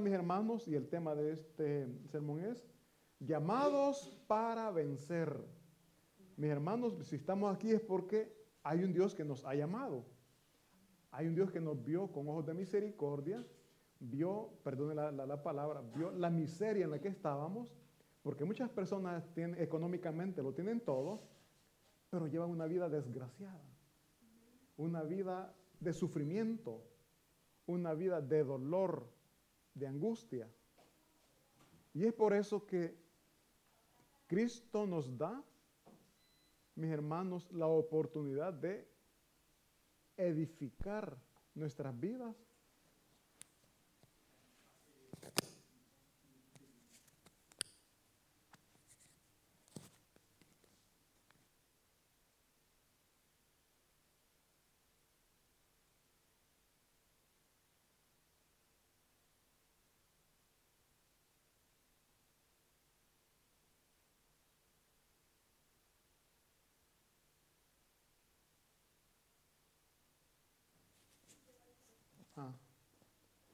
[0.00, 2.66] mis hermanos, y el tema de este sermón es
[3.20, 5.44] llamados para vencer.
[6.36, 8.32] Mis hermanos, si estamos aquí es porque
[8.62, 10.04] hay un Dios que nos ha llamado.
[11.10, 13.44] Hay un Dios que nos vio con ojos de misericordia,
[13.98, 17.74] vio, perdone la, palabra, vio la miseria en la que estábamos,
[18.22, 21.22] porque muchas personas tienen, económicamente lo tienen todo,
[22.10, 23.64] pero llevan una vida desgraciada,
[24.76, 26.84] una vida de sufrimiento,
[27.66, 29.08] una vida de dolor,
[29.78, 30.48] de angustia.
[31.94, 32.96] Y es por eso que
[34.26, 35.42] Cristo nos da,
[36.74, 38.88] mis hermanos, la oportunidad de
[40.16, 41.16] edificar
[41.54, 42.36] nuestras vidas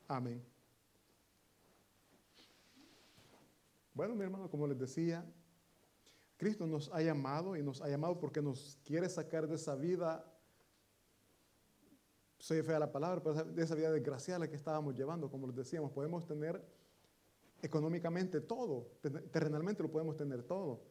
[0.08, 0.44] Amén.
[3.94, 5.24] Bueno, mi hermano, como les decía,
[6.36, 10.24] Cristo nos ha llamado y nos ha llamado porque nos quiere sacar de esa vida,
[12.38, 15.92] soy fea la palabra, pero de esa vida desgraciada que estábamos llevando, como les decíamos,
[15.92, 16.60] podemos tener
[17.62, 18.90] económicamente todo,
[19.30, 20.82] terrenalmente lo podemos tener todo,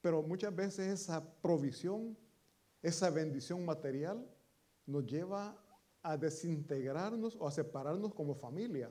[0.00, 2.16] pero muchas veces esa provisión,
[2.82, 4.26] esa bendición material
[4.86, 5.56] nos lleva
[6.10, 8.90] a desintegrarnos o a separarnos como familia.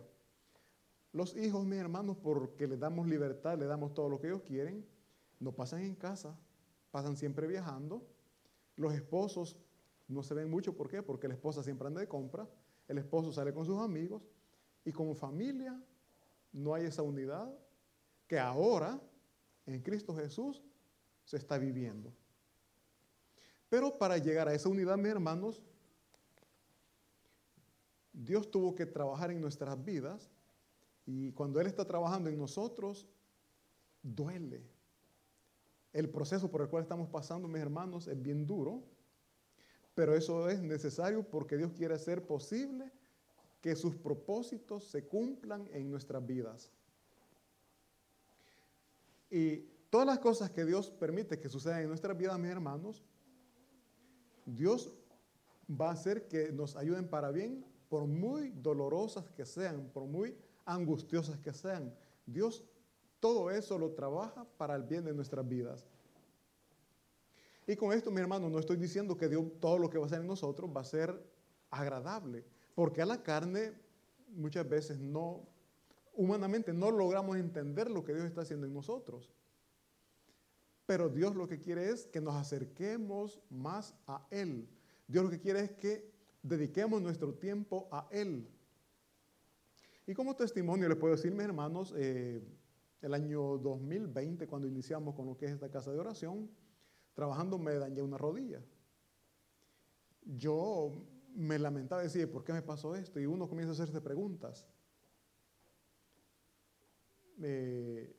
[1.13, 4.85] Los hijos, mis hermanos, porque les damos libertad, le damos todo lo que ellos quieren,
[5.39, 6.37] no pasan en casa,
[6.91, 8.05] pasan siempre viajando.
[8.75, 9.57] Los esposos
[10.09, 11.01] no se ven mucho, ¿por qué?
[11.01, 12.49] Porque la esposa siempre anda de compra,
[12.89, 14.21] el esposo sale con sus amigos
[14.83, 15.81] y como familia
[16.51, 17.49] no hay esa unidad
[18.27, 19.01] que ahora
[19.65, 20.61] en Cristo Jesús
[21.23, 22.13] se está viviendo.
[23.69, 25.63] Pero para llegar a esa unidad, mis hermanos,
[28.15, 30.29] Dios tuvo que trabajar en nuestras vidas
[31.05, 33.07] y cuando Él está trabajando en nosotros,
[34.01, 34.63] duele.
[35.91, 38.83] El proceso por el cual estamos pasando, mis hermanos, es bien duro,
[39.93, 42.91] pero eso es necesario porque Dios quiere hacer posible
[43.61, 46.71] que sus propósitos se cumplan en nuestras vidas.
[49.29, 49.57] Y
[49.89, 53.03] todas las cosas que Dios permite que sucedan en nuestras vidas, mis hermanos,
[54.45, 54.93] Dios
[55.69, 60.37] va a hacer que nos ayuden para bien por muy dolorosas que sean, por muy
[60.65, 61.93] angustiosas que sean,
[62.25, 62.63] Dios
[63.19, 65.87] todo eso lo trabaja para el bien de nuestras vidas.
[67.67, 70.07] Y con esto, mi hermano, no estoy diciendo que Dios todo lo que va a
[70.07, 71.19] hacer en nosotros va a ser
[71.71, 72.45] agradable,
[72.75, 73.73] porque a la carne
[74.29, 75.47] muchas veces no,
[76.13, 79.31] humanamente no logramos entender lo que Dios está haciendo en nosotros.
[80.85, 84.69] Pero Dios lo que quiere es que nos acerquemos más a Él.
[85.07, 86.14] Dios lo que quiere es que
[86.47, 88.47] dediquemos nuestro tiempo a Él.
[90.05, 92.41] Y como testimonio les puedo decir, mis hermanos, eh,
[93.01, 96.49] el año 2020, cuando iniciamos con lo que es esta casa de oración,
[97.15, 98.61] trabajando me dañé una rodilla.
[100.21, 103.19] Yo me lamentaba y decía, ¿por qué me pasó esto?
[103.19, 104.67] Y uno comienza a hacerse preguntas.
[107.41, 108.15] Eh,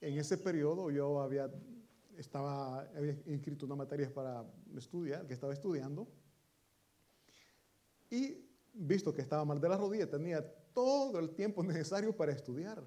[0.00, 1.50] en ese periodo yo había,
[2.16, 4.44] estaba, había inscrito una materia para
[4.74, 6.08] estudiar, que estaba estudiando.
[8.10, 12.84] Y visto que estaba mal de la rodilla, tenía todo el tiempo necesario para estudiar.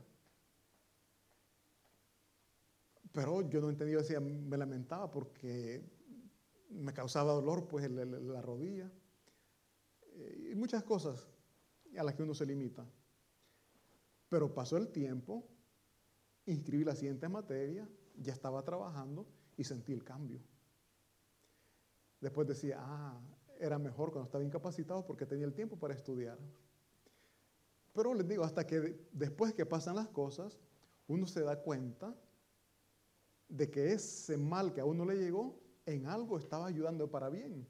[3.11, 5.83] Pero yo no entendía, decía, me lamentaba porque
[6.69, 8.91] me causaba dolor pues la rodilla
[10.01, 11.27] eh, y muchas cosas
[11.97, 12.85] a las que uno se limita.
[14.29, 15.49] Pero pasó el tiempo,
[16.45, 20.39] inscribí la siguiente materia, ya estaba trabajando y sentí el cambio.
[22.21, 23.19] Después decía, ah,
[23.59, 26.37] era mejor cuando estaba incapacitado porque tenía el tiempo para estudiar.
[27.93, 30.59] Pero les digo, hasta que después que pasan las cosas,
[31.07, 32.15] uno se da cuenta
[33.49, 37.67] de que ese mal que a uno le llegó, en algo estaba ayudando para bien.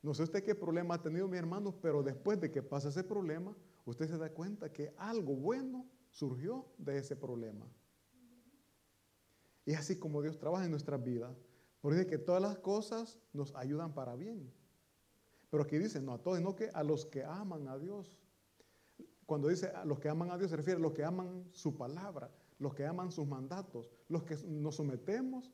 [0.00, 3.04] No sé usted qué problema ha tenido mi hermano, pero después de que pasa ese
[3.04, 7.66] problema, usted se da cuenta que algo bueno surgió de ese problema.
[9.64, 11.36] Y así como Dios trabaja en nuestras vidas.
[11.82, 14.50] Porque dice que todas las cosas nos ayudan para bien.
[15.50, 18.16] Pero aquí dice, no a todos, no que a los que aman a Dios.
[19.26, 21.76] Cuando dice a los que aman a Dios se refiere a los que aman su
[21.76, 25.52] palabra, los que aman sus mandatos, los que nos sometemos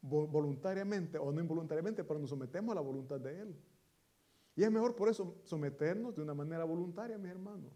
[0.00, 3.56] voluntariamente o no involuntariamente, pero nos sometemos a la voluntad de Él.
[4.54, 7.72] Y es mejor por eso someternos de una manera voluntaria, mis hermanos.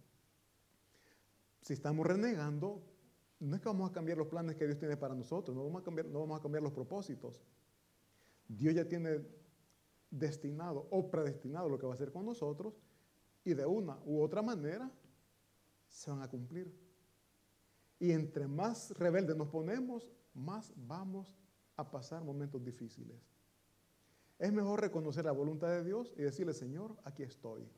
[1.61, 2.83] si estamos renegando,
[3.43, 5.83] no es que vamos a cambiar los planes que Dios tiene para nosotros, no vamos
[5.83, 7.43] a cambiar, no vamos a cambiar los propósitos.
[8.47, 9.21] Dios ya tiene
[10.11, 12.75] destinado o predestinado lo que va a hacer con nosotros
[13.43, 14.89] y de una u otra manera
[15.89, 16.73] se van a cumplir.
[17.99, 21.37] Y entre más rebeldes nos ponemos, más vamos
[21.77, 23.21] a pasar momentos difíciles.
[24.39, 27.69] Es mejor reconocer la voluntad de Dios y decirle, Señor, aquí estoy.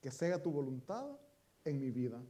[0.00, 1.18] Que sea tu voluntad
[1.64, 2.22] en mi vida.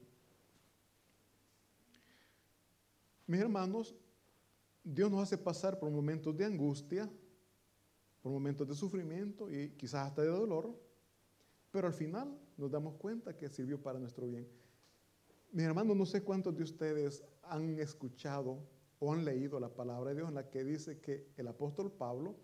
[3.29, 3.95] Mis hermanos,
[4.83, 7.11] Dios nos hace pasar por momentos de angustia,
[8.23, 10.75] por momentos de sufrimiento y quizás hasta de dolor,
[11.71, 14.49] pero al final nos damos cuenta que sirvió para nuestro bien.
[15.53, 18.67] Mis hermanos, no sé cuántos de ustedes han escuchado
[18.99, 22.35] o han leído la palabra de Dios en la que dice que el apóstol Pablo,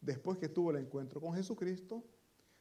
[0.00, 2.02] después que tuvo el encuentro con Jesucristo,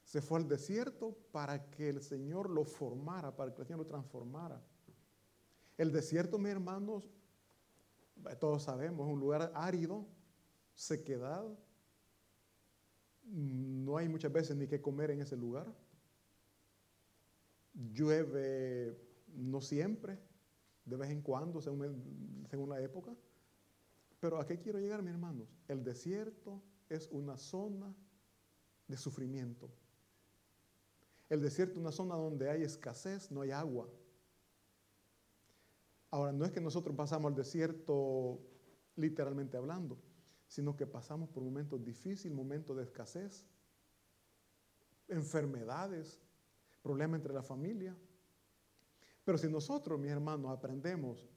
[0.04, 3.88] se fue al desierto para que el Señor lo formara, para que el Señor lo
[3.88, 4.62] transformara.
[5.80, 7.10] El desierto, mis hermanos,
[8.40, 10.06] todos sabemos, es un lugar árido,
[10.74, 11.46] sequedad.
[13.24, 15.74] No hay muchas veces ni que comer en ese lugar.
[17.74, 18.98] Llueve
[19.28, 20.20] no siempre,
[20.86, 23.16] de vez en cuando, según, según la época.
[24.20, 25.48] Pero ¿a qué quiero llegar, mis hermanos?
[25.68, 27.94] El desierto es una zona
[28.88, 29.72] de sufrimiento.
[31.30, 33.90] El desierto es una zona donde hay escasez, no hay agua.
[36.12, 38.38] Ahora, no es que nosotros pasamos al desierto
[38.98, 39.98] literalmente hablando,
[40.46, 43.46] sino que pasamos por momentos difíciles, momentos de escasez,
[45.08, 46.20] enfermedades,
[46.82, 47.96] problemas entre la familia.
[49.24, 51.30] Pero si nosotros, mis hermanos, aprendemos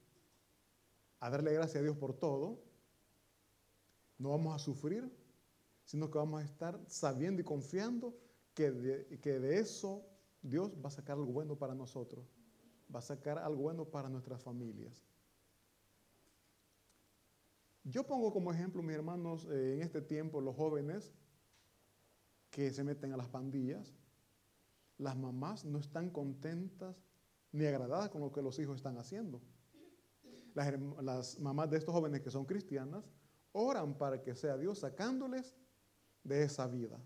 [1.20, 2.61] a darle gracias a Dios por todo,
[4.19, 5.09] no vamos a sufrir,
[5.85, 8.19] sino que vamos a estar sabiendo y confiando
[8.55, 10.05] que de, que de eso
[10.43, 12.25] Dios va a sacar algo bueno para nosotros
[12.92, 15.04] va a sacar algo bueno para nuestras familias.
[17.84, 21.12] Yo pongo como ejemplo, mis hermanos, eh, en este tiempo los jóvenes
[22.50, 23.94] que se meten a las pandillas,
[24.96, 26.96] las mamás no están contentas
[27.52, 29.42] ni agradadas con lo que los hijos están haciendo.
[30.54, 30.72] Las,
[31.02, 33.04] las mamás de estos jóvenes que son cristianas
[33.52, 35.54] oran para que sea Dios sacándoles
[36.22, 36.98] de esa vida.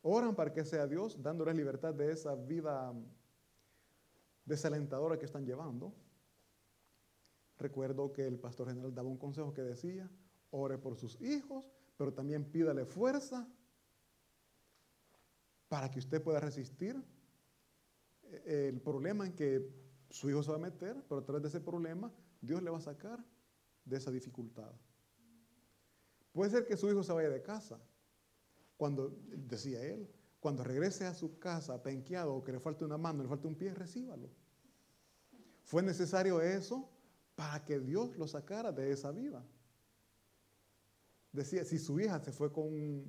[0.00, 2.94] Oran para que sea Dios dándoles libertad de esa vida
[4.46, 5.92] desalentadora que están llevando.
[7.58, 10.10] Recuerdo que el pastor general daba un consejo que decía,
[10.50, 13.46] ore por sus hijos, pero también pídale fuerza
[15.68, 17.02] para que usted pueda resistir
[18.22, 19.68] eh, el problema en que
[20.10, 22.78] su hijo se va a meter, pero a través de ese problema Dios le va
[22.78, 23.24] a sacar
[23.84, 24.72] de esa dificultad.
[26.32, 27.80] Puede ser que su hijo se vaya de casa,
[28.76, 30.06] cuando, decía él,
[30.46, 33.56] cuando regrese a su casa penqueado o que le falte una mano, le falte un
[33.56, 34.30] pie, recíbalo.
[35.64, 36.88] Fue necesario eso
[37.34, 39.44] para que Dios lo sacara de esa vida.
[41.32, 42.68] Decía, si su hija se fue con,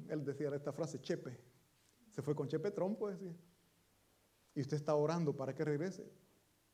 [0.10, 1.40] él decía esta frase, Chepe,
[2.10, 3.36] se fue con Chepe Trompo, decía,
[4.56, 6.12] y usted está orando para que regrese,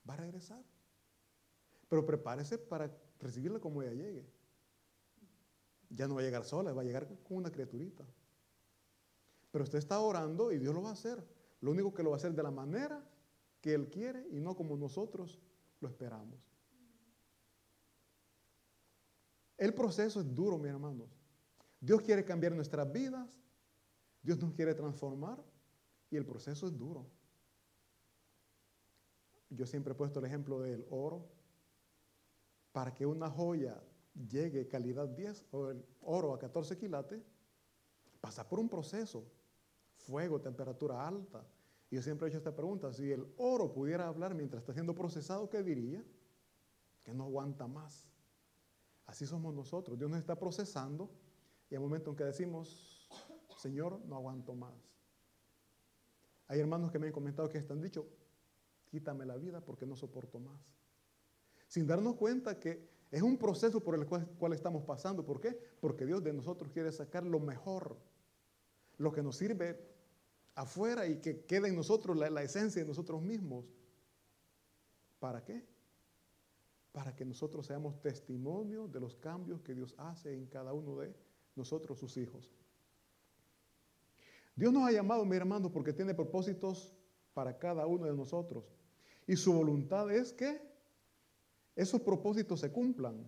[0.09, 0.63] va a regresar.
[1.89, 2.89] Pero prepárese para
[3.19, 4.25] recibirla como ella llegue.
[5.89, 8.05] Ya no va a llegar sola, va a llegar con una criaturita.
[9.53, 11.23] Pero usted está orando y Dios lo va a hacer.
[11.61, 13.07] Lo único que lo va a hacer de la manera
[13.61, 15.39] que Él quiere y no como nosotros
[15.79, 16.39] lo esperamos.
[19.55, 21.07] El proceso es duro, mis hermanos.
[21.79, 23.29] Dios quiere cambiar nuestras vidas,
[24.23, 25.39] Dios nos quiere transformar
[26.09, 27.05] y el proceso es duro.
[29.51, 31.29] Yo siempre he puesto el ejemplo del oro.
[32.71, 33.79] Para que una joya
[34.27, 37.21] llegue calidad 10 o el oro a 14 quilates,
[38.19, 39.31] pasa por un proceso
[40.03, 41.45] fuego, temperatura alta.
[41.89, 44.95] Y yo siempre he hecho esta pregunta, si el oro pudiera hablar mientras está siendo
[44.95, 46.03] procesado, ¿qué diría?
[47.03, 48.05] Que no aguanta más.
[49.05, 49.97] Así somos nosotros.
[49.97, 51.09] Dios nos está procesando
[51.69, 53.09] y hay momentos en que decimos,
[53.57, 54.73] Señor, no aguanto más.
[56.47, 58.07] Hay hermanos que me han comentado que están dicho,
[58.89, 60.61] quítame la vida porque no soporto más.
[61.67, 65.23] Sin darnos cuenta que es un proceso por el cual, cual estamos pasando.
[65.23, 65.57] ¿Por qué?
[65.79, 67.97] Porque Dios de nosotros quiere sacar lo mejor,
[68.97, 69.92] lo que nos sirve
[70.55, 73.65] afuera y que quede en nosotros la, esencia de nosotros mismos.
[75.19, 75.65] ¿Para qué?
[76.91, 81.15] Para que nosotros seamos testimonio de los cambios que Dios hace en cada uno de
[81.55, 82.51] nosotros, sus hijos.
[84.55, 86.93] Dios nos ha llamado, mi hermano, porque tiene propósitos
[87.33, 88.65] para cada uno de nosotros.
[89.25, 90.61] Y su voluntad es que
[91.75, 93.25] esos propósitos se cumplan.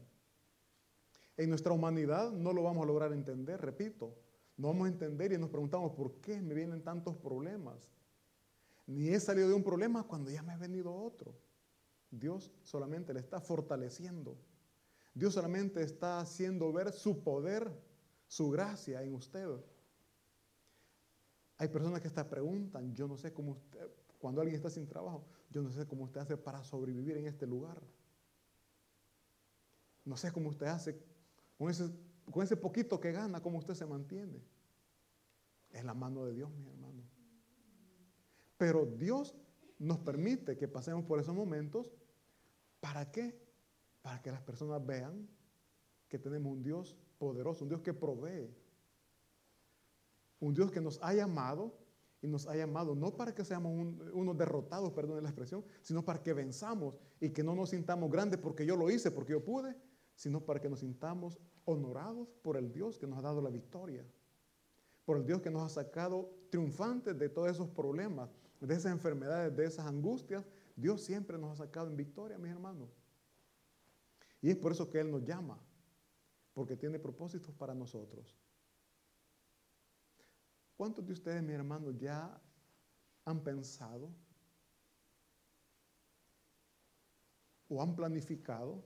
[1.37, 4.15] En nuestra humanidad no lo vamos a lograr entender, repito.
[4.57, 7.89] No vamos a entender y nos preguntamos, ¿por qué me vienen tantos problemas?
[8.87, 11.35] Ni he salido de un problema cuando ya me ha venido otro.
[12.09, 14.37] Dios solamente le está fortaleciendo.
[15.13, 17.71] Dios solamente está haciendo ver su poder,
[18.27, 19.47] su gracia en usted.
[21.57, 25.25] Hay personas que hasta preguntan, yo no sé cómo usted, cuando alguien está sin trabajo,
[25.49, 27.81] yo no sé cómo usted hace para sobrevivir en este lugar.
[30.03, 31.01] No sé cómo usted hace
[31.57, 31.89] con ese,
[32.31, 34.41] con ese poquito que gana, cómo usted se mantiene.
[35.71, 37.03] Es la mano de Dios, mi hermano.
[38.57, 39.35] Pero Dios
[39.77, 41.87] nos permite que pasemos por esos momentos.
[42.79, 43.37] ¿Para qué?
[44.01, 45.27] Para que las personas vean
[46.07, 48.53] que tenemos un Dios poderoso, un Dios que provee.
[50.39, 51.77] Un Dios que nos ha llamado
[52.21, 53.71] y nos ha llamado no para que seamos
[54.13, 58.39] unos derrotados, perdón la expresión, sino para que venzamos y que no nos sintamos grandes
[58.39, 59.75] porque yo lo hice, porque yo pude,
[60.15, 64.05] sino para que nos sintamos honorados por el Dios que nos ha dado la victoria,
[65.03, 68.29] por el Dios que nos ha sacado triunfantes de todos esos problemas,
[68.59, 70.45] de esas enfermedades, de esas angustias.
[70.75, 72.89] Dios siempre nos ha sacado en victoria, mis hermanos.
[74.41, 75.59] Y es por eso que Él nos llama,
[76.53, 78.37] porque tiene propósitos para nosotros.
[80.77, 82.39] ¿Cuántos de ustedes, mis hermanos, ya
[83.23, 84.09] han pensado
[87.67, 88.83] o han planificado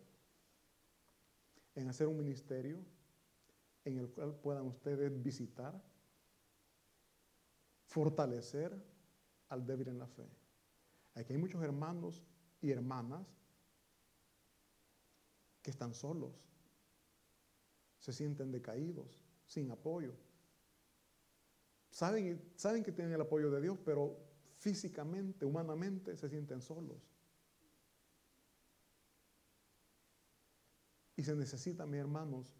[1.80, 2.78] en hacer un ministerio
[3.86, 5.82] en el cual puedan ustedes visitar,
[7.86, 8.76] fortalecer
[9.48, 10.30] al débil en la fe?
[11.16, 12.24] Aquí hay muchos hermanos
[12.62, 13.26] y hermanas
[15.62, 16.34] que están solos,
[17.98, 20.14] se sienten decaídos, sin apoyo.
[21.92, 24.18] Saben, saben que tienen el apoyo de Dios, pero
[24.56, 26.98] físicamente, humanamente, se sienten solos.
[31.20, 32.56] Y se necesita, mis hermanos,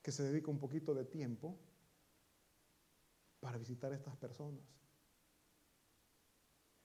[0.00, 1.58] que se dedique un poquito de tiempo
[3.40, 4.62] para visitar a estas personas.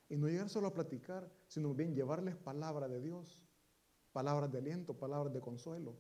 [0.10, 3.46] Y no llegar solo a platicar, sino bien llevarles palabra de Dios,
[4.14, 5.96] palabras de aliento, palabras de consuelo.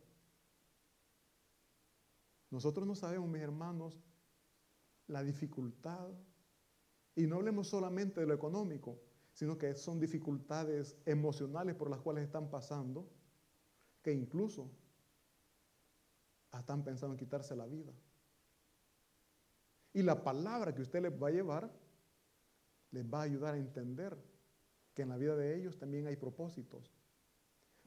[2.49, 4.01] Nosotros no sabemos, mis hermanos,
[5.05, 6.09] la dificultad.
[7.13, 8.99] Y no hablemos solamente de lo económico,
[9.33, 13.07] sino que son dificultades emocionales por las cuales están pasando,
[14.07, 14.71] que incluso
[16.57, 17.91] están pensando en quitarse la vida.
[19.91, 21.69] Y la palabra que usted les va a llevar
[22.91, 24.17] les va a ayudar a entender
[24.93, 26.89] que en la vida de ellos también hay propósitos.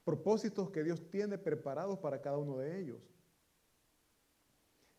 [0.04, 3.02] Propósitos que Dios tiene preparados para cada uno de ellos.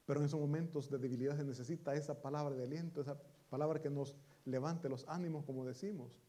[0.07, 3.91] Pero en esos momentos de debilidad se necesita esa palabra de aliento, esa palabra que
[3.91, 6.19] nos levante los ánimos, como decimos.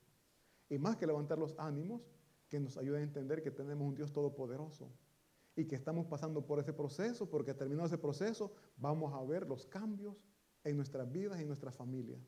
[0.69, 2.03] Y más que levantar los ánimos,
[2.53, 4.93] que nos ayude a entender que tenemos un Dios todopoderoso
[5.57, 9.65] y que estamos pasando por ese proceso, porque terminado ese proceso vamos a ver los
[9.65, 10.15] cambios
[10.63, 12.19] en nuestras vidas y en nuestra familia.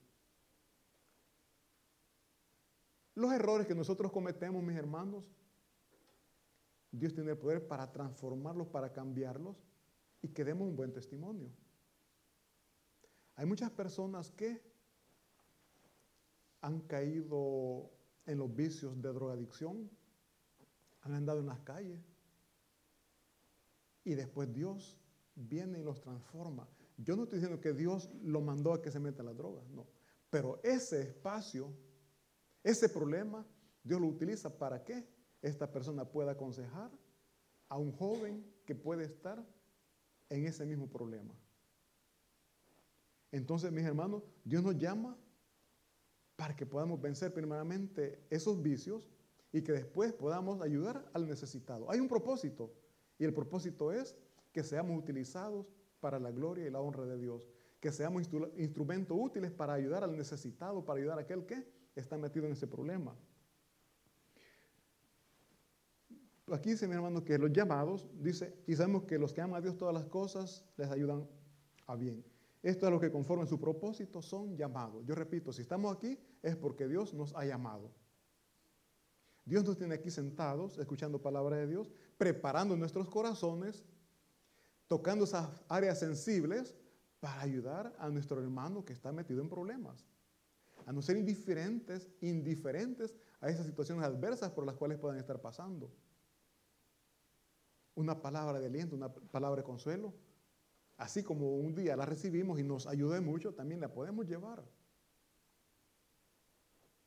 [3.14, 5.30] Los errores que nosotros cometemos, mis hermanos,
[6.90, 9.62] Dios tiene el poder para transformarlos, para cambiarlos
[10.22, 11.50] y que demos un buen testimonio.
[13.34, 14.62] Hay muchas personas que
[16.62, 17.90] han caído
[18.24, 19.90] en los vicios de drogadicción,
[21.04, 22.00] han andado en las calles
[24.04, 24.98] y después Dios
[25.34, 26.66] viene y los transforma.
[26.96, 29.86] Yo no estoy diciendo que Dios lo mandó a que se meta la droga, no.
[30.30, 31.72] Pero ese espacio,
[32.62, 33.46] ese problema,
[33.82, 35.06] Dios lo utiliza para que
[35.42, 36.90] esta persona pueda aconsejar
[37.68, 39.44] a un joven que puede estar
[40.30, 41.34] en ese mismo problema.
[43.30, 45.18] Entonces, mis hermanos, Dios nos llama
[46.36, 49.08] para que podamos vencer primeramente esos vicios
[49.54, 51.88] y que después podamos ayudar al necesitado.
[51.88, 52.72] Hay un propósito
[53.20, 54.16] y el propósito es
[54.50, 55.64] que seamos utilizados
[56.00, 57.40] para la gloria y la honra de Dios,
[57.78, 62.46] que seamos instrumentos útiles para ayudar al necesitado, para ayudar a aquel que está metido
[62.46, 63.16] en ese problema.
[66.50, 69.60] Aquí dice mi hermano que los llamados, dice, y sabemos que los que aman a
[69.60, 71.28] Dios todas las cosas les ayudan
[71.86, 72.24] a bien.
[72.60, 75.06] Esto es lo que conforme su propósito son llamados.
[75.06, 77.92] Yo repito, si estamos aquí es porque Dios nos ha llamado.
[79.44, 83.84] Dios nos tiene aquí sentados, escuchando palabra de Dios, preparando nuestros corazones,
[84.88, 86.74] tocando esas áreas sensibles
[87.20, 90.06] para ayudar a nuestro hermano que está metido en problemas.
[90.86, 95.90] A no ser indiferentes, indiferentes a esas situaciones adversas por las cuales puedan estar pasando
[97.94, 100.14] una palabra de aliento, una palabra de consuelo.
[100.96, 104.64] Así como un día la recibimos y nos ayudó mucho, también la podemos llevar.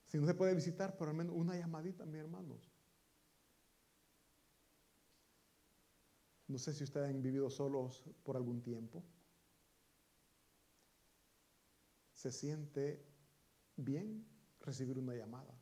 [0.08, 2.72] Si no se puede visitar, pero al menos una llamadita, mis hermanos.
[6.48, 9.04] No sé si ustedes han vivido solos por algún tiempo.
[12.14, 13.06] Se siente
[13.76, 14.26] bien
[14.62, 15.54] recibir una llamada.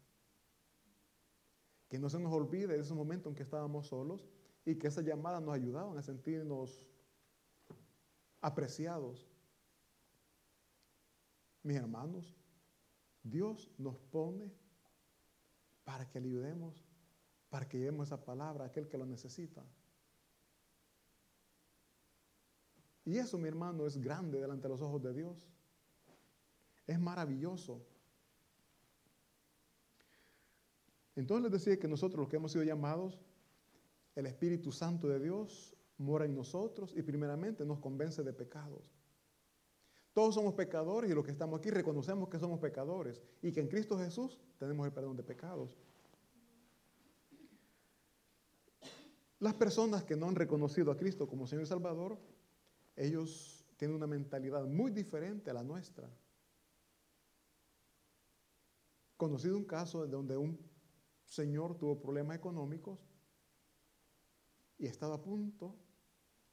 [1.89, 4.27] Que no se nos olvide de ese momento en que estábamos solos
[4.63, 6.85] y que esas llamadas nos ayudaban a sentirnos
[8.41, 9.27] apreciados.
[11.63, 12.35] Mis hermanos,
[13.25, 14.53] Dios nos pone
[15.83, 16.85] para que le ayudemos,
[17.49, 19.65] para que llevemos esa palabra a aquel que lo necesita.
[23.03, 25.37] Y eso, mi hermano, es grande delante de los ojos de Dios.
[26.85, 27.83] Es maravilloso.
[31.15, 33.19] Entonces les decía que nosotros los que hemos sido llamados,
[34.15, 38.94] el Espíritu Santo de Dios mora en nosotros y primeramente nos convence de pecados.
[40.15, 43.67] Todos somos pecadores y los que estamos aquí reconocemos que somos pecadores y que en
[43.67, 45.77] Cristo Jesús tenemos el perdón de pecados.
[49.39, 52.17] Las personas que no han reconocido a Cristo como Señor y Salvador,
[52.95, 56.09] ellos tienen una mentalidad muy diferente a la nuestra.
[59.17, 60.57] Conocido un caso donde un
[61.25, 62.99] señor tuvo problemas económicos
[64.77, 65.75] y estaba a punto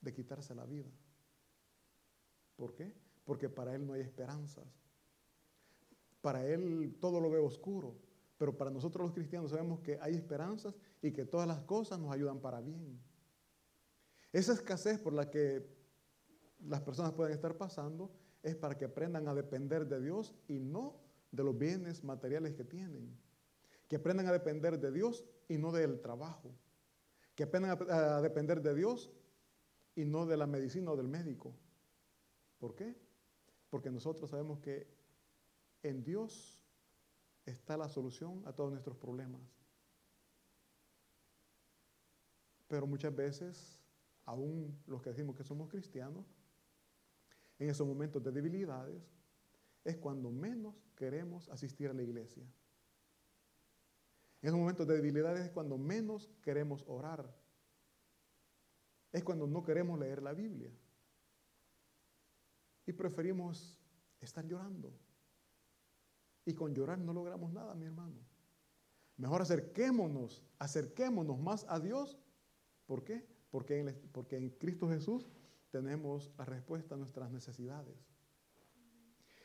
[0.01, 0.91] de quitarse la vida.
[2.57, 3.02] ¿Por qué?
[3.33, 4.67] Porque para él no hay esperanzas.
[6.21, 7.97] Para él todo lo ve oscuro.
[8.37, 12.13] Pero para nosotros los cristianos sabemos que hay esperanzas y que todas las cosas nos
[12.13, 13.01] ayudan para bien.
[14.35, 15.67] Esa escasez por la que
[16.61, 18.13] las personas pueden estar pasando
[18.43, 22.65] es para que aprendan a depender de Dios y no de los bienes materiales que
[22.65, 23.19] tienen.
[23.89, 26.55] Que aprendan a depender de Dios y no del trabajo.
[27.35, 29.11] Que aprendan a, depender de Dios
[29.95, 31.57] y no de la medicina o del médico.
[32.59, 32.95] ¿Por qué?
[33.73, 34.87] Porque nosotros sabemos que
[35.83, 36.63] en Dios
[37.47, 39.41] está la solución a todos nuestros problemas.
[42.69, 43.79] Pero muchas veces,
[44.27, 46.27] aún los que decimos que somos cristianos,
[47.59, 49.11] en esos momentos de debilidades,
[49.85, 52.43] es cuando menos queremos asistir a la iglesia.
[54.43, 57.35] En esos momentos de debilidades es cuando menos queremos orar.
[59.13, 60.71] Es cuando no queremos leer la Biblia.
[62.87, 63.79] Y preferimos
[64.21, 64.93] estar llorando.
[66.45, 68.21] Y con llorar no logramos nada, mi hermano.
[69.17, 72.19] Mejor acerquémonos, acerquémonos más a Dios.
[72.87, 73.27] ¿Por qué?
[73.51, 75.29] Porque en, porque en Cristo Jesús
[75.71, 77.97] tenemos la respuesta a nuestras necesidades.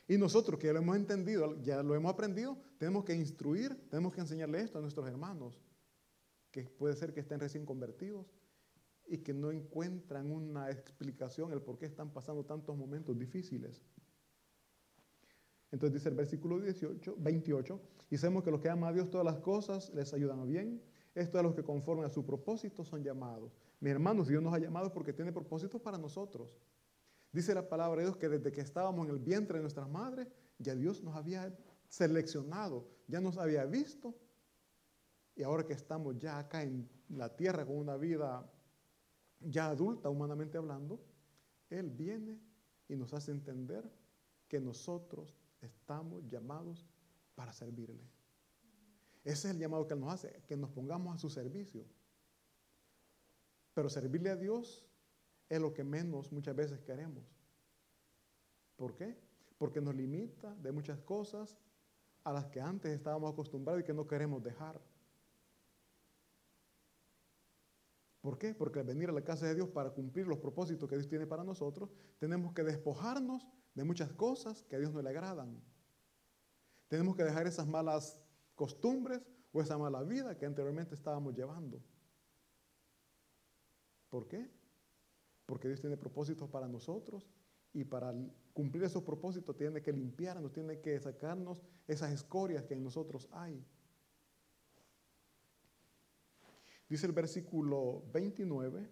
[0.08, 4.22] Y nosotros que lo hemos entendido, ya lo hemos aprendido, tenemos que instruir, tenemos que
[4.22, 5.60] enseñarle esto a nuestros hermanos,
[6.50, 8.26] que puede ser que estén recién convertidos
[9.08, 13.82] y que no encuentran una explicación el por qué están pasando tantos momentos difíciles.
[15.70, 19.24] Entonces dice el versículo 18, 28, y sabemos que los que aman a Dios todas
[19.24, 20.82] las cosas les ayudan a bien.
[21.14, 23.52] Esto a los que conforman a su propósito son llamados.
[23.80, 26.56] Mis hermanos, Dios nos ha llamado porque tiene propósitos para nosotros.
[27.32, 30.28] Dice la palabra de Dios que desde que estábamos en el vientre de nuestras madres,
[30.58, 31.54] ya Dios nos había
[31.88, 34.14] seleccionado, ya nos había visto.
[35.36, 38.50] Y ahora que estamos ya acá en la tierra con una vida
[39.40, 41.00] ya adulta, humanamente hablando,
[41.70, 42.38] Él viene
[42.88, 43.90] y nos hace entender
[44.48, 46.86] que nosotros estamos llamados
[47.34, 48.02] para servirle.
[49.24, 51.84] Ese es el llamado que Él nos hace, que nos pongamos a su servicio.
[53.74, 54.86] Pero servirle a Dios
[55.48, 57.24] es lo que menos muchas veces queremos.
[58.76, 59.18] ¿Por qué?
[59.58, 61.58] Porque nos limita de muchas cosas
[62.24, 64.80] a las que antes estábamos acostumbrados y que no queremos dejar.
[68.20, 68.54] ¿Por qué?
[68.54, 71.26] Porque al venir a la casa de Dios para cumplir los propósitos que Dios tiene
[71.26, 75.62] para nosotros, tenemos que despojarnos de muchas cosas que a Dios no le agradan.
[76.88, 78.20] Tenemos que dejar esas malas
[78.54, 81.80] costumbres o esa mala vida que anteriormente estábamos llevando.
[84.08, 84.50] ¿Por qué?
[85.46, 87.28] Porque Dios tiene propósitos para nosotros
[87.72, 88.12] y para
[88.52, 93.64] cumplir esos propósitos tiene que limpiarnos, tiene que sacarnos esas escorias que en nosotros hay.
[96.88, 98.88] Dice el versículo 29,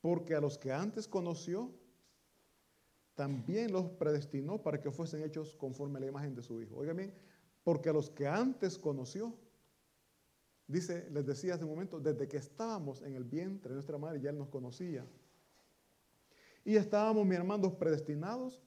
[0.00, 1.72] porque a los que antes conoció,
[3.14, 6.76] también los predestinó para que fuesen hechos conforme a la imagen de su Hijo.
[6.76, 7.14] Oigan bien,
[7.64, 9.34] porque a los que antes conoció,
[10.66, 14.20] dice, les decía hace un momento, desde que estábamos en el vientre de nuestra madre
[14.20, 15.06] ya Él nos conocía.
[16.62, 18.60] Y estábamos, mis hermanos, predestinados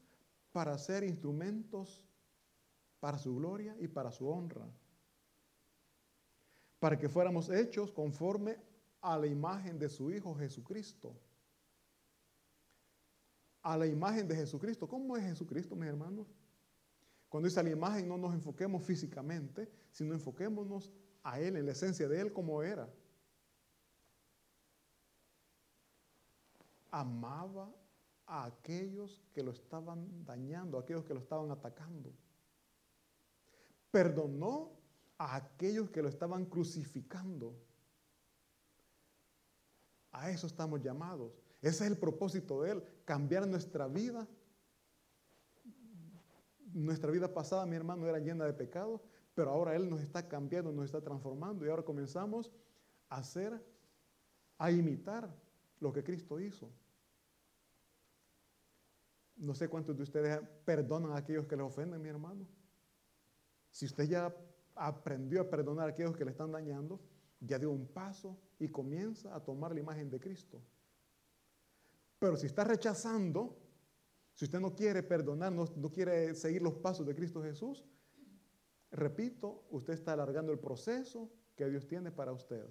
[0.52, 2.10] para ser instrumentos
[3.00, 4.68] para su gloria y para su honra.
[6.80, 8.58] Para que fuéramos hechos conforme
[9.02, 11.16] a la imagen de su Hijo Jesucristo
[13.62, 14.88] a la imagen de Jesucristo.
[14.88, 16.28] ¿Cómo es Jesucristo, mis hermanos?
[17.28, 20.92] Cuando dice a la imagen, no nos enfoquemos físicamente, sino enfoquémonos
[21.24, 22.90] a Él, en la esencia de Él como era.
[26.90, 27.72] Amaba
[28.26, 32.12] a aquellos que lo estaban dañando, a aquellos que lo estaban atacando.
[33.92, 34.72] Perdonó
[35.20, 37.54] a aquellos que lo estaban crucificando.
[40.12, 41.34] A eso estamos llamados.
[41.62, 44.28] Ese es el propósito de Él, cambiar nuestra vida.
[46.74, 49.02] Nuestra vida pasada, mi hermano, era llena de pecados,
[49.36, 52.50] pero ahora Él nos está cambiando, nos está transformando y ahora comenzamos
[53.10, 53.62] a hacer,
[54.58, 55.30] a imitar
[55.82, 56.72] lo que Cristo hizo.
[59.36, 62.48] No sé cuántos de ustedes perdonan a aquellos que les ofenden, mi hermano.
[63.72, 64.34] Si usted ya
[64.80, 67.00] aprendió a perdonar a aquellos que le están dañando,
[67.42, 70.62] ya dio un paso y comienza a tomar la imagen de Cristo.
[72.18, 73.58] Pero si está rechazando,
[74.34, 77.86] si usted no quiere perdonar, no, quiere seguir los pasos de Cristo Jesús,
[78.92, 82.66] repito, usted está alargando el proceso que Dios tiene para usted.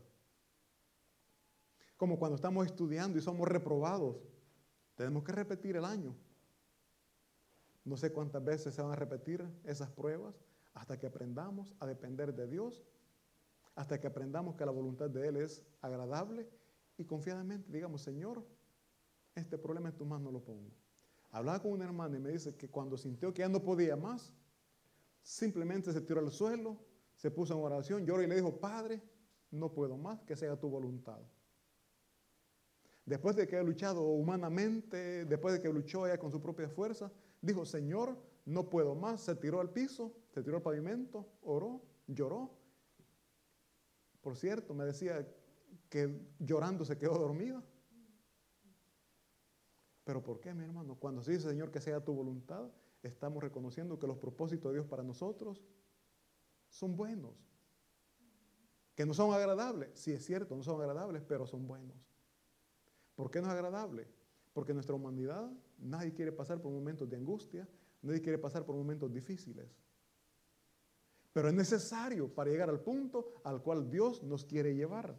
[1.96, 4.16] Como cuando estamos estudiando y somos reprobados,
[4.94, 6.16] tenemos que repetir el año.
[7.84, 10.34] No sé cuántas veces se van a repetir esas pruebas
[10.78, 12.84] hasta que aprendamos a depender de Dios,
[13.74, 16.48] hasta que aprendamos que la voluntad de Él es agradable
[16.96, 18.44] y confiadamente digamos, Señor,
[19.34, 20.70] este problema en tus manos lo pongo.
[21.30, 24.32] Hablaba con una hermana y me dice que cuando sintió que ya no podía más,
[25.22, 26.78] simplemente se tiró al suelo,
[27.16, 29.02] se puso en oración, lloró y le dijo, Padre,
[29.50, 31.20] no puedo más, que sea tu voluntad.
[33.04, 37.10] Después de que ha luchado humanamente, después de que luchó ella con su propia fuerza,
[37.40, 39.20] Dijo, Señor, no puedo más.
[39.20, 42.56] Se tiró al piso, se tiró al pavimento, oró, lloró.
[44.20, 45.26] Por cierto, me decía
[45.88, 47.60] que llorando se quedó dormida.
[50.04, 50.94] Pero ¿por qué, mi hermano?
[50.94, 52.70] Cuando se dice, Señor, que sea tu voluntad,
[53.02, 55.60] estamos reconociendo que los propósitos de Dios para nosotros
[56.68, 57.34] son buenos.
[58.94, 59.90] Que no son agradables.
[59.94, 61.96] Sí, es cierto, no son agradables, pero son buenos.
[63.16, 64.06] ¿Por qué no es agradable?
[64.52, 67.68] Porque nuestra humanidad, nadie quiere pasar por momentos de angustia,
[68.02, 69.66] nadie quiere pasar por momentos difíciles.
[71.32, 75.14] Pero es necesario para llegar al punto al cual Dios nos quiere llevar.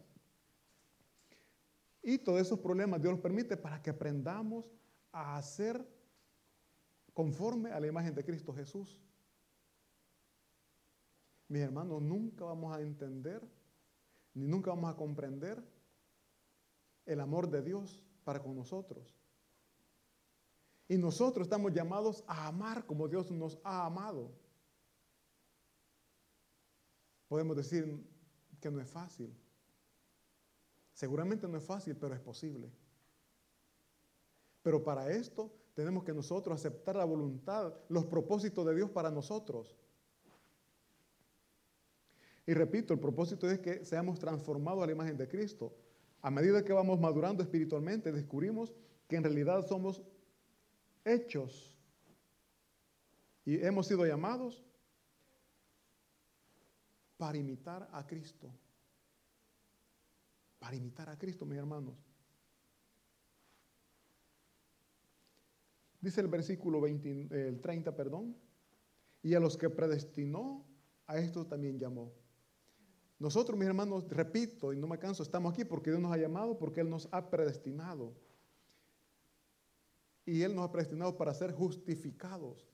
[2.02, 4.70] Y todos esos problemas Dios los permite para que aprendamos
[5.12, 5.86] a hacer
[7.12, 9.02] conforme a la imagen de Cristo Jesús.
[11.48, 13.42] Mis hermanos, nunca vamos a entender,
[14.34, 15.62] ni nunca vamos a comprender
[17.06, 19.16] el amor de Dios para con nosotros.
[20.88, 24.32] Y nosotros estamos llamados a amar como Dios nos ha amado.
[27.30, 28.04] Podemos decir
[28.60, 29.32] que no es fácil.
[30.92, 32.72] Seguramente no es fácil, pero es posible.
[34.64, 39.76] Pero para esto tenemos que nosotros aceptar la voluntad, los propósitos de Dios para nosotros.
[42.48, 45.72] Y repito, el propósito es que seamos transformados a la imagen de Cristo.
[46.22, 48.74] A medida que vamos madurando espiritualmente, descubrimos
[49.06, 50.02] que en realidad somos
[51.04, 51.78] hechos
[53.44, 54.64] y hemos sido llamados
[57.20, 58.50] para imitar a Cristo.
[60.58, 61.94] Para imitar a Cristo, mis hermanos.
[66.00, 68.34] Dice el versículo 20, el 30, perdón,
[69.22, 70.64] y a los que predestinó,
[71.06, 72.10] a estos también llamó.
[73.18, 76.56] Nosotros, mis hermanos, repito y no me canso, estamos aquí porque Dios nos ha llamado,
[76.56, 78.14] porque Él nos ha predestinado
[80.24, 82.66] y Él nos ha predestinado para ser justificados.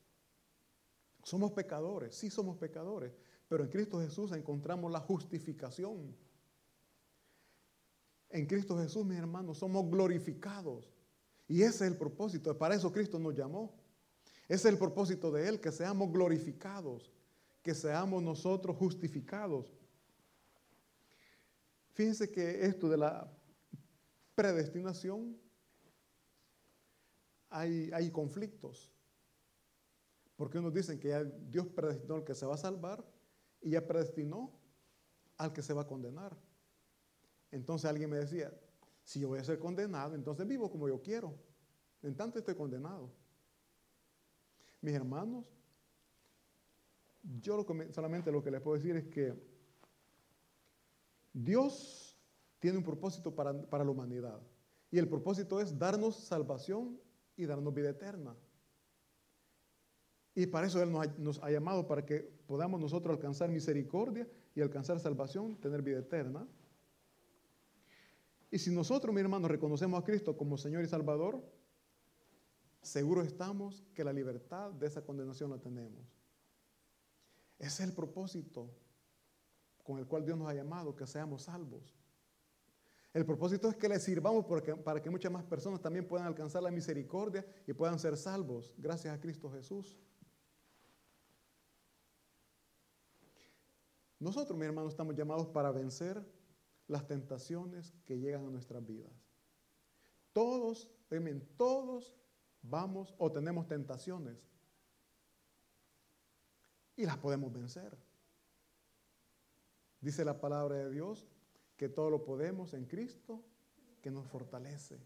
[1.25, 6.15] Somos pecadores, sí somos pecadores, pero en Cristo Jesús encontramos la justificación.
[8.31, 10.93] En Cristo Jesús, mis hermanos, somos glorificados.
[11.49, 13.73] Y ese es el propósito, para eso Cristo nos llamó.
[14.49, 17.13] Ese es el propósito de Él, que seamos glorificados,
[17.63, 19.73] que seamos nosotros justificados.
[21.93, 23.33] Fíjense que esto de la
[24.35, 25.37] predestinación
[27.49, 28.93] hay, conflictos.
[30.37, 33.05] Porque unos dicen que Dios predestinó al que se va a salvar
[33.67, 34.53] y ya predestinó
[35.39, 36.37] al que se va a condenar.
[37.51, 38.57] Entonces alguien me decía,
[39.03, 41.35] si yo voy a ser condenado, entonces vivo como yo quiero.
[42.01, 43.11] En tanto estoy condenado.
[44.81, 45.45] Mis hermanos,
[47.41, 49.35] yo solamente lo que les puedo decir es que
[51.33, 52.17] Dios
[52.61, 54.41] tiene un propósito para, para la humanidad.
[54.93, 57.01] Y el propósito es darnos salvación
[57.37, 58.37] y darnos vida eterna.
[60.39, 65.01] Y para eso Él nos ha, llamado, para que podamos nosotros alcanzar misericordia y alcanzar
[65.01, 66.47] salvación, tener vida eterna.
[68.51, 71.43] Y si nosotros, mi hermano, reconocemos a Cristo como Señor y Salvador,
[72.83, 76.05] seguro estamos que la libertad de esa condenación la tenemos.
[77.59, 78.71] Ese es el propósito
[79.85, 81.97] con el cual Dios nos ha llamado, que seamos salvos.
[83.15, 84.45] El propósito es que le sirvamos
[84.85, 89.17] para que muchas más personas también puedan alcanzar la misericordia y puedan ser salvos gracias
[89.17, 89.97] a Cristo Jesús.
[94.19, 96.25] Nosotros, mi hermano, estamos llamados para vencer
[96.89, 99.13] las tentaciones que llegan a nuestras vidas.
[100.33, 102.15] Todos, temen, todos
[102.63, 104.37] vamos o tenemos tentaciones
[106.97, 107.97] y las podemos vencer.
[110.01, 111.29] Dice la palabra de Dios
[111.77, 113.45] que todo lo podemos en Cristo
[114.01, 114.99] que nos fortalece.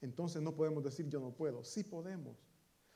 [0.00, 2.51] Entonces no podemos decir yo no puedo, sí podemos.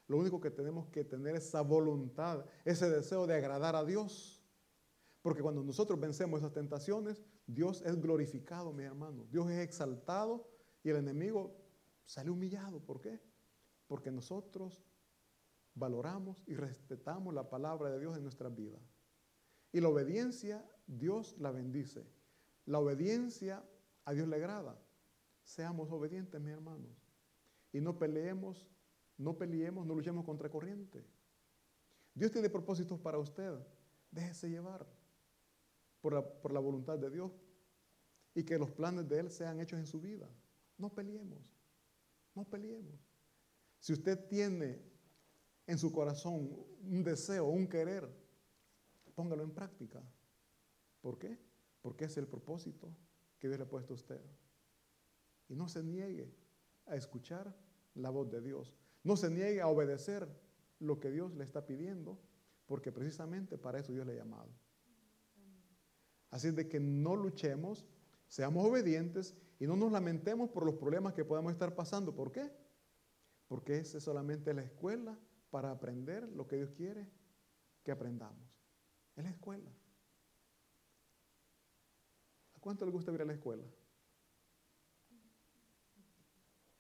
[0.09, 4.42] Lo único que tenemos que tener es esa voluntad, ese deseo de agradar a Dios.
[5.21, 9.27] Porque cuando nosotros vencemos esas tentaciones, Dios es glorificado, mi hermano.
[9.31, 10.49] Dios es exaltado
[10.85, 11.57] y el enemigo
[12.05, 12.81] sale humillado.
[12.81, 13.21] ¿Por qué?
[13.88, 14.85] Porque nosotros
[15.75, 18.81] valoramos y respetamos la palabra de Dios en nuestras vidas.
[19.73, 22.07] Y la obediencia, Dios la bendice.
[22.64, 23.64] La obediencia
[24.05, 24.81] a Dios le agrada.
[25.42, 26.90] Seamos obedientes, mis hermanos.
[27.73, 28.66] Y no peleemos,
[29.18, 31.05] no peleemos, no luchemos contra corriente.
[32.14, 33.59] Dios tiene propósitos para usted.
[34.11, 34.87] Déjese llevar
[36.00, 37.33] por la, por la voluntad de Dios
[38.35, 40.29] y que los planes de Él sean hechos en su vida.
[40.79, 41.42] No peleemos,
[42.35, 43.00] no peleemos.
[43.79, 44.83] Si usted tiene
[45.66, 46.50] en su corazón
[46.83, 48.09] un deseo, un querer,
[49.14, 50.02] póngalo en práctica.
[51.00, 51.38] ¿Por qué?
[51.81, 52.94] Porque es el propósito
[53.38, 54.20] que Dios le ha puesto a usted.
[55.48, 56.35] Y no se niegue
[56.87, 57.55] a escuchar
[57.94, 58.74] la voz de Dios.
[59.07, 60.27] No se niegue a obedecer
[60.81, 62.19] lo que Dios le está pidiendo,
[62.66, 64.51] porque precisamente para eso Dios le ha llamado.
[66.33, 67.87] Así es de que no luchemos,
[68.27, 72.16] seamos obedientes y no nos lamentemos por los problemas que podamos estar pasando.
[72.16, 72.51] ¿Por qué?
[73.47, 75.16] Porque esa es solamente la escuela
[75.51, 77.09] para aprender lo que Dios quiere
[77.85, 78.45] que aprendamos.
[79.14, 79.71] Es la escuela.
[82.57, 83.62] ¿A cuánto le gusta ir a la escuela?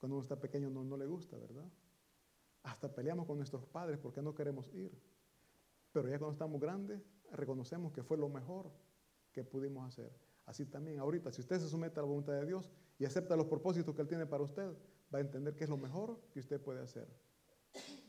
[0.00, 1.70] Cuando uno está pequeño no, no le gusta, ¿verdad?
[2.66, 4.92] Hasta peleamos con nuestros padres porque no queremos ir.
[5.92, 7.00] Pero ya cuando estamos grandes,
[7.32, 8.70] reconocemos que fue lo mejor
[9.32, 10.12] que pudimos hacer.
[10.44, 13.46] Así también ahorita, si usted se somete a la voluntad de Dios y acepta los
[13.46, 14.76] propósitos que Él tiene para usted,
[15.14, 17.08] va a entender que es lo mejor que usted puede hacer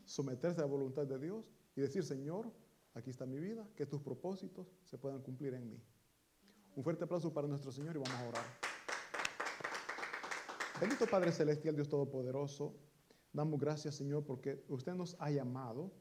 [0.04, 2.50] someterse a la voluntad de Dios y decir, Señor,
[2.94, 5.80] aquí está mi vida, que tus propósitos se puedan cumplir en mí.
[6.74, 8.44] Un fuerte aplauso para nuestro Señor y vamos a orar.
[10.80, 12.74] Bendito Padre Celestial, Dios Todopoderoso,
[13.32, 15.92] damos gracias, Señor, porque usted nos ha llamado,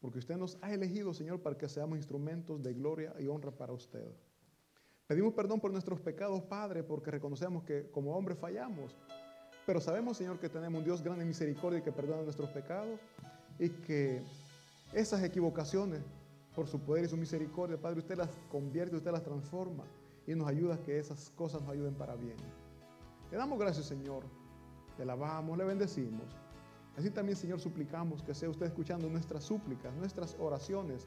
[0.00, 3.72] porque usted nos ha elegido, Señor, para que seamos instrumentos de gloria y honra para
[3.72, 4.10] usted.
[5.06, 8.94] Pedimos perdón por nuestros pecados, Padre, porque reconocemos que como hombres fallamos,
[9.64, 12.98] pero sabemos, Señor, que tenemos un Dios grande y misericordia que perdona nuestros pecados
[13.58, 14.22] y que
[14.92, 16.00] esas equivocaciones,
[16.54, 19.84] por su poder y su misericordia, Padre, usted las convierte, usted las transforma
[20.26, 22.36] y nos ayuda a que esas cosas nos ayuden para bien.
[23.30, 24.24] Le damos gracias, Señor.
[24.96, 26.24] Le alabamos, le bendecimos.
[26.98, 31.06] Así también, Señor, suplicamos que sea usted escuchando nuestras súplicas, nuestras oraciones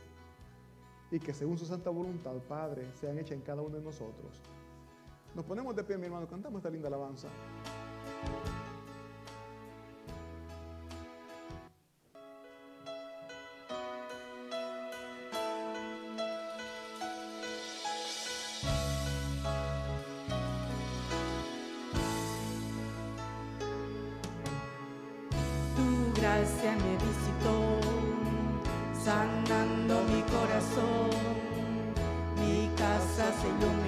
[1.11, 4.41] y que según su santa voluntad, Padre, sean hechas en cada uno de nosotros.
[5.35, 7.27] Nos ponemos de pie, mi hermano, cantamos esta linda alabanza.
[29.03, 31.09] Sanando mi corazón.
[32.39, 33.80] Mi casa se iluminó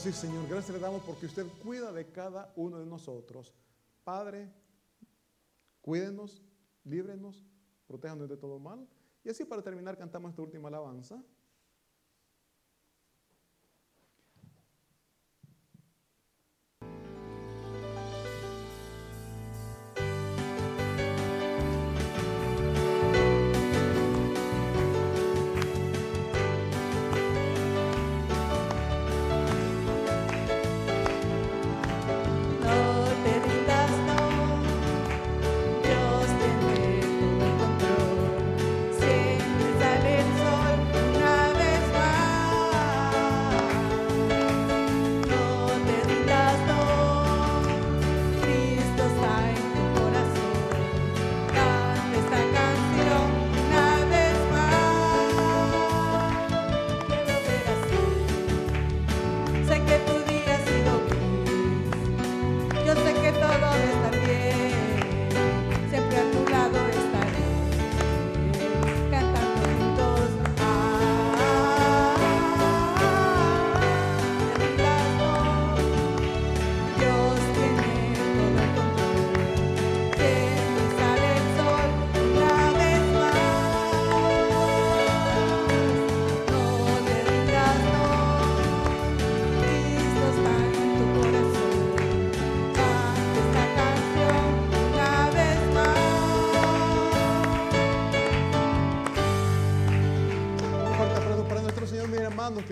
[0.00, 3.52] sí, Señor, gracias le damos porque usted cuida de cada uno de nosotros.
[4.02, 4.50] Padre,
[5.82, 6.42] cuídenos,
[6.84, 7.44] líbrenos,
[7.86, 8.88] protéjanos de todo mal.
[9.22, 11.22] Y así para terminar cantamos esta última alabanza.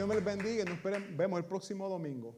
[0.09, 0.83] Me les bendiga y nos
[1.16, 2.35] vemos el próximo domingo.